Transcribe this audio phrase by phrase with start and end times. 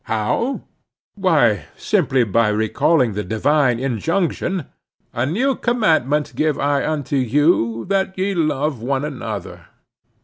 [0.05, 0.61] How?
[1.13, 4.65] Why, simply by recalling the divine injunction:
[5.13, 9.67] "A new commandment give I unto you, that ye love one another."